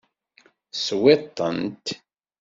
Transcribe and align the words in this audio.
Teswiḍ-tent? 0.71 1.85